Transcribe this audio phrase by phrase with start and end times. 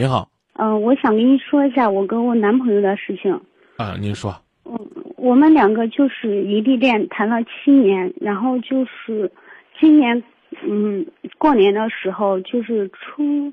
[0.00, 0.26] 您好。
[0.54, 3.38] 嗯，我想跟您说一下我跟我男朋友的事情。
[3.76, 4.34] 啊，您说。
[4.64, 4.74] 嗯，
[5.18, 9.30] 我们两个就是异地恋，谈了七年，然后就是
[9.78, 10.22] 今年，
[10.62, 13.52] 嗯，过年的时候就是初，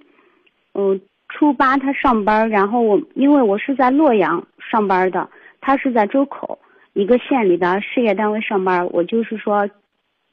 [0.74, 5.30] 嗯，初八他上班，然后我因为我是在洛阳上班的，
[5.60, 6.58] 他是在周口
[6.94, 9.70] 一个县里的事业单位上班，我就是说，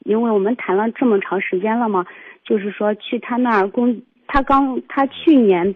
[0.05, 2.05] 因为我们谈了这么长时间了嘛，
[2.45, 5.73] 就是说去他那儿工，他刚他去年。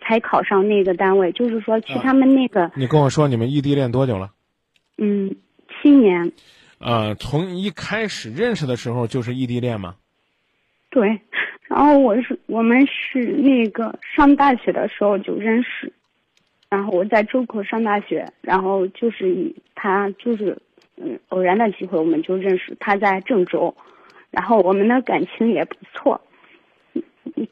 [0.00, 2.70] 才考上那个单位，就是说去他们那个。
[2.74, 4.30] 你跟我说你们异地恋多久了？
[4.96, 5.36] 嗯，
[5.68, 6.32] 七年。
[6.78, 9.96] 呃，从一开始认识的时候就是异地恋吗？
[10.88, 11.20] 对，
[11.68, 15.92] 然后我是我们是那个上大学的时候就认识，
[16.70, 20.56] 然后我在周口上大学，然后就是他就是
[20.96, 23.76] 嗯偶然的机会我们就认识，他在郑州，
[24.30, 26.18] 然后我们的感情也不错，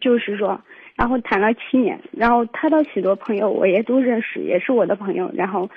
[0.00, 0.60] 就是说。
[0.98, 5.30] 然后谈了七年，然后他的许多朋友我也都认识，也是我的朋友。
[5.34, 5.68] 然后，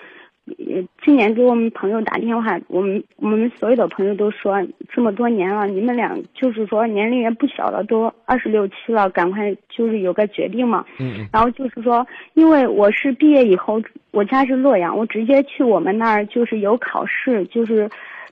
[1.03, 10.85] 今年给我们朋友打电话，我们我们所有的朋友都说，这么多年了，你们俩就是说年龄也不小了，都二十六七了，赶快就是有个决定嘛。
[10.99, 11.27] 嗯。
[11.33, 17.89] 然后就是说，因为我是毕业以后，我家是洛阳，我直接去我们那儿就是有考试，就是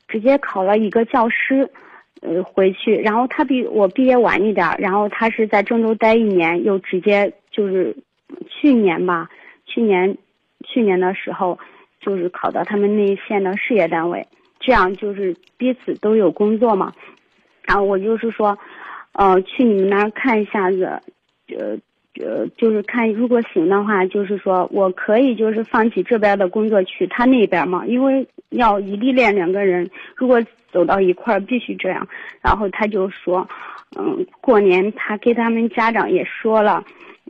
[0.08, 1.70] 直接考了一个教师。
[2.22, 7.96] 呃，回去，然后他比我毕业晚一点，然后他是在郑州待一年，又直接就是
[8.50, 9.30] 去年吧，
[9.66, 10.18] 去年
[10.66, 11.60] 去年的时候
[12.00, 14.28] 就是考到他们那一县的事业单位，
[14.60, 16.94] 这样就是彼此都有工作嘛。
[17.64, 18.58] 然后我就是说，
[19.12, 21.02] 呃，去你们那儿看一下子，
[21.50, 21.78] 呃
[22.20, 30.42] 呃，就是看如果行的话，就是说我可以就是放弃这边的工作去他那边嘛，因为要异地恋两个人，如果。
[30.70, 32.08] 走到一块儿必须这样，
[32.42, 33.48] 然后他就说，
[33.98, 36.84] 嗯，过年他给他们家长也说了，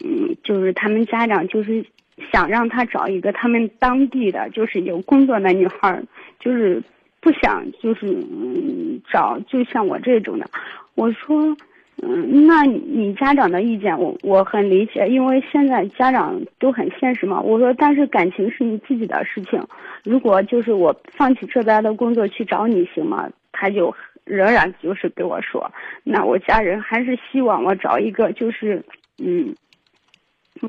[0.04, 1.86] 嗯，就是他们家长就是
[2.32, 6.02] 想让他找一个他们当地的就是有工作的女孩，
[6.40, 6.82] 就是
[7.22, 10.50] 不想就是嗯找就像我这种的。
[10.96, 11.56] 我说，
[12.03, 17.41] 嗯，那你家长的意见我我很理解，因为现在家长都很现实嘛。
[17.41, 19.62] 我说，但是感情是你自己的事情。
[20.03, 23.28] 如果就是我放弃这边的工作去找你行吗？
[23.52, 23.94] 他就
[24.24, 25.72] 仍然就是给我说，
[26.03, 28.84] 那我家人还是希望我找一个就是，
[29.18, 29.56] 嗯，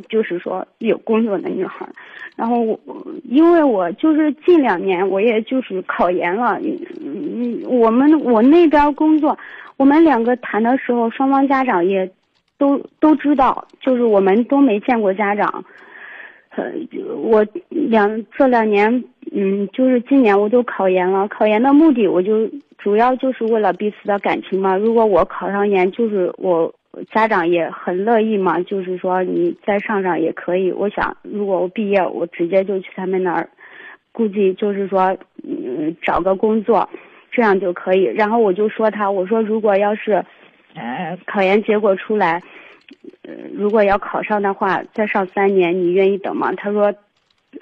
[0.08, 1.86] 就是说有工作的女孩。
[2.36, 2.78] 然后我
[3.24, 6.58] 因为我就是近两年我也就是考研了，
[7.04, 9.36] 嗯，我们我那边工作，
[9.78, 12.10] 我们两个谈的时候，双方家长也
[12.58, 15.64] 都都知道，就是我们都没见过家长。
[16.50, 16.64] 呃，
[17.22, 21.28] 我两这两年，嗯，就是今年我都考研了。
[21.28, 24.76] 考研的目的，我就主要就是为了彼此的感情嘛。
[24.76, 26.74] 如果我考上研，就是我
[27.12, 30.72] 家长也很乐意嘛，就是说你再上上也可以。
[30.72, 33.48] 我想，如果我毕业，我直接就去他们那儿，
[34.10, 36.88] 估计就是说，嗯，找个工作，
[37.30, 38.04] 这样就可以。
[38.04, 40.24] 然后我就说他，我说如果要是，
[40.74, 42.42] 呃，考研结果出来。
[43.22, 46.52] 呃，如果要考上的话，再上三年，你愿意等吗？
[46.56, 46.92] 他说，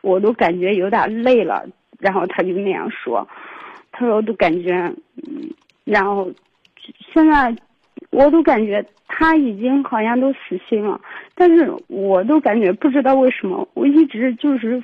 [0.03, 1.67] 我都感觉有点累了。
[1.99, 3.27] 然后他就那样说，
[3.91, 4.73] 他说我都感觉，
[5.27, 5.51] 嗯，
[5.85, 6.31] 然后
[7.13, 7.55] 现在
[8.11, 11.01] 我都感觉他已经好像都死心了，
[11.35, 14.83] 但是我都感觉不知道为什么，我一直就是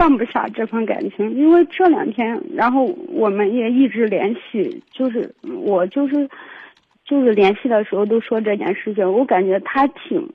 [0.00, 1.36] 放不下这份感情。
[1.36, 6.28] 因为这两天，然后我们也一直联系，就是我就是。
[7.02, 10.32] 就是联系的时候都说这件事情，我感觉他挺，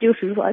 [0.00, 0.50] 就是说，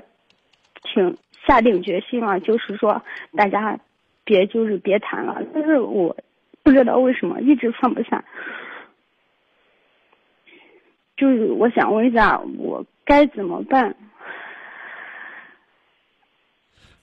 [0.84, 1.16] 挺
[1.48, 3.02] 下定决心了，就是说
[3.34, 3.80] 大家
[4.26, 5.42] 别就是别谈了。
[5.54, 6.18] 但是我
[6.64, 8.26] 不知道为什么一直放不下，
[11.16, 13.96] 就是我想问一下，我该怎么办？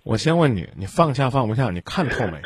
[0.06, 2.40] 我先问你，你放下放不下，你看透没？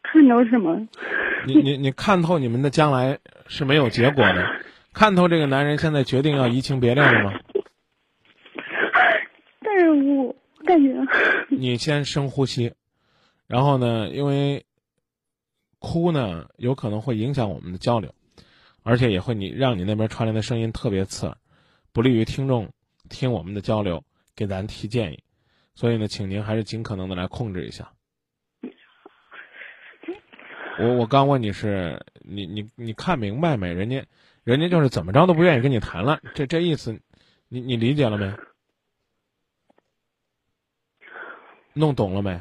[0.00, 0.86] 看到什么？
[1.48, 3.18] 你你你看透你们的将来
[3.48, 4.62] 是没有结果的，
[4.92, 7.40] 看透这个男人现在决定要移情别恋了吗？
[9.58, 10.32] 但是我
[10.64, 10.94] 感觉
[11.48, 12.72] 你先深呼吸，
[13.48, 14.64] 然后呢，因为
[15.80, 18.14] 哭呢有可能会影响我们的交流，
[18.84, 21.36] 而且也会你让你那边传来的声音特别刺耳，
[21.92, 22.70] 不利于听众
[23.08, 25.22] 听我们的交流，给咱提建议，
[25.74, 27.92] 所以呢，请您还是尽可能的来控制一下。
[30.78, 33.74] 我我刚问你是你你你看明白没？
[33.74, 34.06] 人家，
[34.42, 36.98] 人家就是怎么着都不愿意跟你谈了，这这意思，
[37.48, 38.34] 你你理解了没？
[41.74, 42.40] 弄懂了没？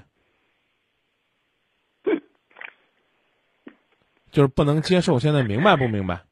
[4.31, 6.25] 就是不能接受，现在明白不明白？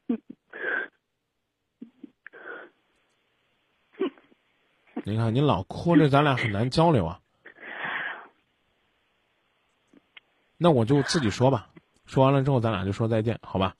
[5.04, 7.20] 你看你老哭着，咱俩很难交流啊。
[10.56, 11.70] 那我就自己说吧，
[12.04, 13.74] 说完了之后咱俩就说再见，好吧？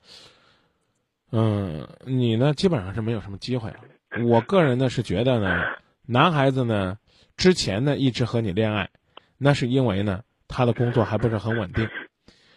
[1.31, 3.77] 嗯，你呢基本上是没有什么机会了。
[4.25, 5.63] 我个人呢是觉得呢，
[6.07, 6.99] 男孩子呢
[7.37, 8.91] 之前呢一直和你恋爱，
[9.37, 11.89] 那是因为呢他的工作还不是很稳定，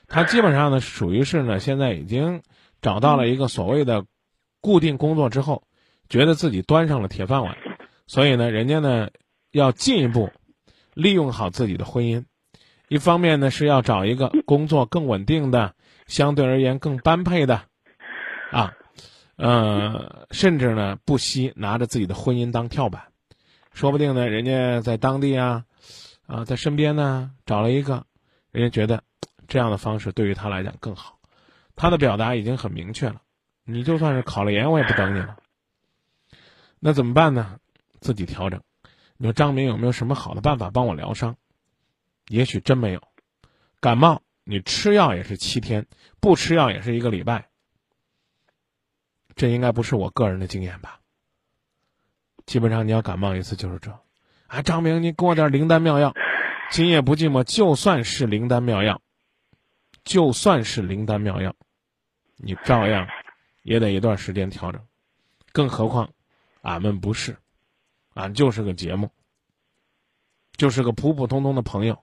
[0.07, 2.41] 他基本上呢属于是呢现在已经
[2.81, 4.05] 找到了一个所谓的
[4.61, 5.63] 固定工作之后，
[6.09, 7.57] 觉得自己端上了铁饭碗，
[8.05, 9.09] 所以呢人家呢
[9.51, 10.31] 要进一步
[10.93, 12.25] 利用好自己的婚姻。
[12.89, 15.73] 一方面呢是要找一个工作更稳定的，
[16.05, 17.63] 相对而言更般配的，
[18.51, 18.73] 啊，
[19.35, 23.07] 呃，甚至呢不惜拿着自己的婚姻当跳板，
[23.73, 25.65] 说不定呢人家在当地啊，
[26.27, 28.05] 啊在身边呢找了一个，
[28.51, 29.01] 人家觉得
[29.47, 31.17] 这样的方式对于他来讲更好，
[31.75, 33.21] 他的表达已经很明确了，
[33.65, 35.37] 你就算是考了研我也不等你了，
[36.79, 37.57] 那怎么办呢？
[38.03, 38.61] 自己调整。
[39.17, 41.37] 你说张明有没有什么好的办法帮我疗伤？
[42.27, 43.01] 也许真没有，
[43.79, 45.87] 感冒你吃药也是七天，
[46.19, 47.49] 不吃药也是一个礼拜。
[49.35, 50.99] 这应该不是我个人的经验吧？
[52.45, 53.97] 基本上你要感冒一次就是这。
[54.47, 56.13] 啊，张明，你给我点灵丹妙药。
[56.69, 59.01] 今夜不寂寞，就算是灵丹妙药，
[60.03, 61.55] 就算是灵丹妙药，
[62.37, 63.07] 你照样
[63.61, 64.81] 也得一段时间调整。
[65.51, 66.13] 更何况，
[66.61, 67.37] 俺们不是，
[68.13, 69.09] 俺就是个节目，
[70.57, 71.97] 就是个普普通通的朋友。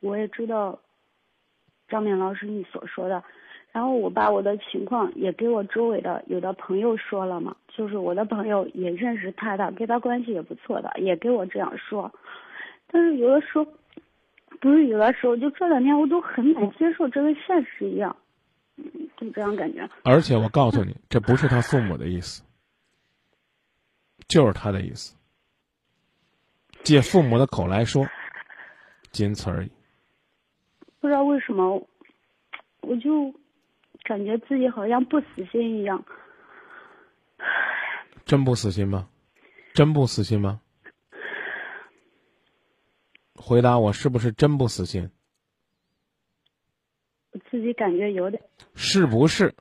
[0.00, 0.78] 我也知道，
[1.88, 3.22] 张敏老师你所说的，
[3.72, 12.10] 然后我把我的情况也给我周围的有的朋友说了嘛，就是我的朋友也认识他的，跟他关系也不错的，也给我这样说，
[12.86, 13.66] 但是有的时候，
[14.60, 18.16] 不是有的时候，就这两天我都很难接受这个现实一样，
[18.76, 18.84] 嗯，
[19.18, 19.86] 就这样感觉。
[20.04, 22.42] 而且我告诉你，这不是他父母的意思，
[24.30, 25.16] 就是他的意思，
[26.84, 28.06] 借父母的口来说，
[29.10, 29.70] 仅此而已。
[31.00, 31.84] 不知道为什么，
[32.82, 33.34] 我就
[34.04, 36.04] 感觉自己好像不死心一样。
[38.24, 39.08] 真不死心吗？
[39.74, 40.60] 真不死心吗？
[43.34, 45.10] 回答我，是不是真不死心？
[47.32, 48.40] 我自己感觉有点。
[48.76, 49.48] 是不是？
[49.48, 49.54] 是。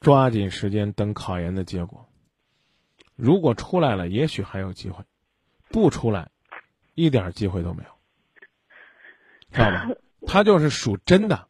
[0.00, 2.08] 抓紧时间等考研的结果。
[3.16, 5.04] 如果出来了，也许还有机会；
[5.68, 6.30] 不出来。
[6.94, 7.90] 一点机会都没有，
[9.52, 9.88] 知道吧？
[10.26, 11.48] 他就是属真的。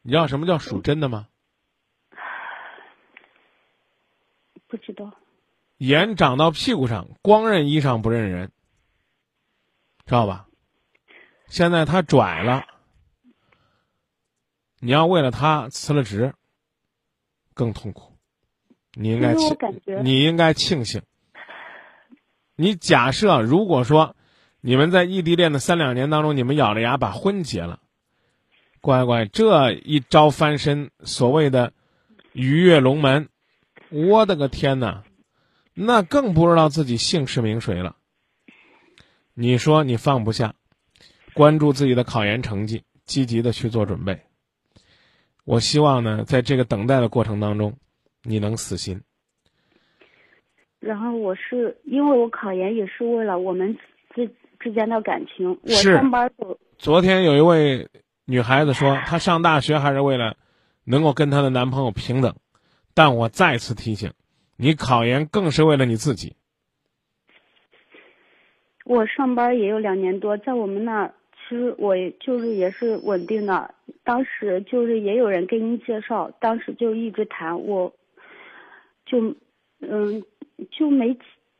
[0.00, 1.28] 你知道什么叫属真的吗？
[4.66, 5.12] 不知道。
[5.76, 8.52] 眼长到屁股上，光认衣裳不认人，
[10.06, 10.48] 知道吧？
[11.46, 12.66] 现在他拽了，
[14.78, 16.34] 你要为了他辞了职，
[17.58, 18.14] 更痛苦。
[18.94, 19.56] 你应该庆，
[20.02, 21.02] 你应该庆幸。
[22.56, 24.14] 你假设如果说。
[24.60, 27.78] 你们在异地恋的三两年当中，你们咬着牙把婚结了，
[28.80, 31.72] 乖乖，这一招翻身，所谓的
[32.32, 33.28] 鱼跃龙门，
[33.88, 35.04] 我的个天哪，
[35.74, 37.94] 那更不知道自己姓氏名谁了。
[39.32, 40.56] 你说你放不下，
[41.34, 44.26] 关注自己的考研成绩，积极的去做准备。
[45.48, 47.72] 我希望呢，在这个等待的过程当中，
[48.22, 49.00] 你能死心。
[50.78, 53.76] 然后我是因为我考研也是为了我们
[54.14, 54.30] 之。
[54.60, 56.58] 之间的感情，我上班走。
[56.78, 57.88] 昨天有一位
[58.24, 60.36] 女孩子说， 她上大学还是为了
[60.82, 62.34] 能够跟她的男朋友平等。
[62.92, 64.12] 但我再次提醒，
[64.56, 66.34] 你考研更是为了你自己。
[68.84, 71.12] 我上班也有两年多，在我们那，其
[71.48, 73.74] 实我就是也是稳定的。
[74.04, 77.92] 当时就是也有人给您介绍，当时就一直谈，我
[79.06, 79.34] 就
[79.80, 80.22] 嗯
[80.70, 81.16] 就没。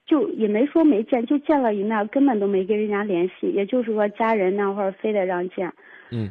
[0.07, 3.49] 就也没说没见，就见了一面，根本都没跟人家联系。
[3.49, 5.71] 也就是说，家人那会儿非得让见，
[6.11, 6.31] 嗯，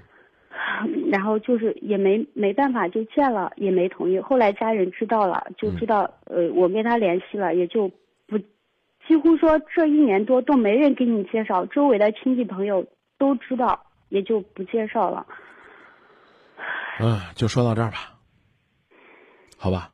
[1.14, 4.18] 然后就是也没没办法就见了，也没同意。
[4.18, 7.88] 后来家人知道了，就知道呃我跟他联系了，也就
[8.26, 8.40] 不
[9.08, 12.84] 几乎说这一年多都没人给你介绍，周围的亲戚朋友
[13.18, 15.26] 都知道，也就不介绍了。
[17.00, 18.20] 嗯，就说到这儿吧，
[19.58, 19.94] 好吧。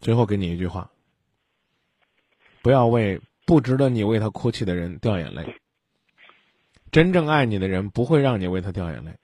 [0.00, 0.90] 最后给你一句话。
[2.62, 5.56] 不要为不值得你为他哭泣的人掉眼泪。
[6.92, 9.18] 真正爱你的人不会让你为他掉眼泪，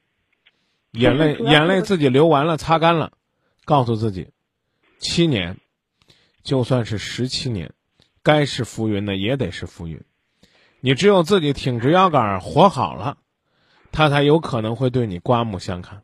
[0.93, 3.13] 眼泪眼泪自己流完了，擦干了，
[3.65, 4.33] 告诉自己，
[4.99, 5.59] 七年，
[6.43, 7.73] 就算是十七年，
[8.23, 10.03] 该是浮云的也得是浮云。
[10.81, 13.19] 你只有自己挺直腰杆活好了，
[13.93, 16.03] 他才有可能会对你刮目相看。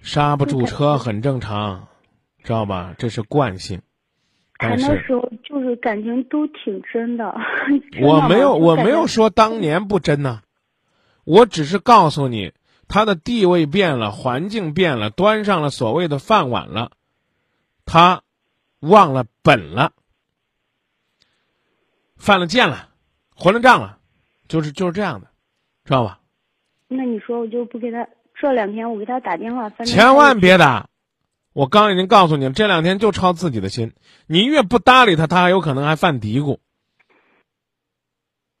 [0.00, 1.86] 刹不住车很正常。
[2.42, 2.94] 知道吧？
[2.96, 3.82] 这是惯性。
[4.56, 7.34] 谈的时候就是感情都挺真的。
[8.00, 10.40] 我没有，我没有说当年不真呢，
[11.24, 12.54] 我只是告诉你，
[12.88, 16.92] 他的地位变了，环境变了，端上了所谓的饭碗了，
[17.84, 18.22] 他
[18.80, 19.92] 忘了本了，
[22.30, 22.90] 犯了贱了，
[23.34, 23.98] 还了账了，
[24.46, 25.26] 就是就是这样的，
[25.84, 26.20] 知道吧？
[26.86, 28.06] 那你说我就不给他
[28.36, 30.88] 这两天我给他打电话，反正千万别打。
[31.52, 33.94] 我刚已经告诉你了，这两天就操自己的心。
[34.28, 36.58] 你越不搭理他，他还有可能还犯嘀咕。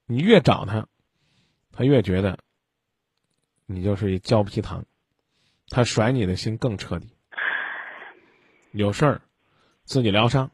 [0.06, 0.88] 你越找他，
[1.70, 2.40] 他越觉得
[3.66, 4.84] 你就是一胶皮糖，
[5.68, 7.08] 他甩你的心更彻底。
[8.72, 9.20] 有事儿
[9.84, 10.50] 自己疗伤，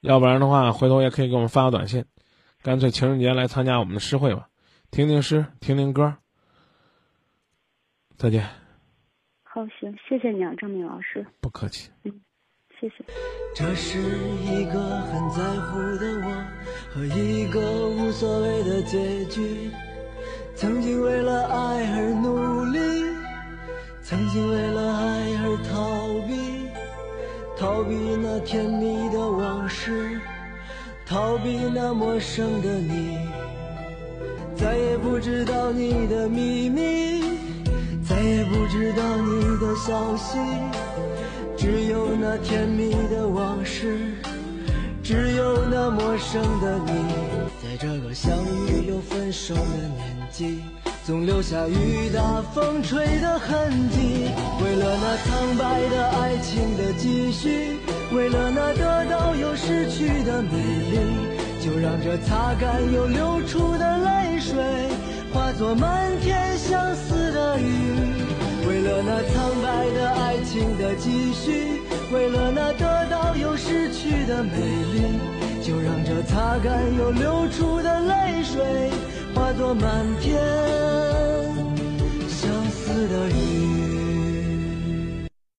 [0.00, 2.04] 要不然的话，回头也可以给我们发个短信。
[2.66, 4.48] 干脆情人节来参加我们的诗会吧，
[4.90, 6.16] 听听诗，听听歌。
[8.16, 8.42] 再见。
[9.44, 11.24] 好，行，谢谢你啊，张明老师。
[11.40, 11.92] 不客气。
[12.02, 12.20] 嗯，
[12.80, 13.04] 谢谢。
[13.54, 16.44] 这是一个很在乎的我
[16.92, 19.70] 和一个无所谓的结局。
[20.56, 22.80] 曾经为了爱而努力，
[24.02, 26.66] 曾经为了爱而逃避，
[27.56, 30.15] 逃避那甜蜜的往事，
[31.16, 33.16] 逃避那陌生的你，
[34.54, 37.22] 再也不知道你的秘密。
[38.06, 40.36] 再也不知道你的消息，
[41.56, 44.12] 只有那甜蜜的往事，
[45.06, 46.90] 只有那陌生的你。
[47.62, 48.36] 在这个相
[48.66, 50.58] 遇又分手的年纪，
[51.04, 54.26] 总留下雨打风吹的痕迹。
[54.64, 57.76] 为了那苍白的爱情的继续，
[58.12, 60.50] 为了那得到又失去的美
[60.90, 60.98] 丽，
[61.64, 64.56] 就让这擦干又流出的泪水。
[65.32, 67.64] 化作漫天相思的雨，
[68.66, 71.80] 为了那苍白的爱情的继续，
[72.16, 74.50] 为了那得到又失去的美
[74.94, 75.18] 丽
[75.62, 78.90] 就让这擦干又流出的泪水
[79.34, 80.34] 化作满天
[82.26, 83.85] 相思的雨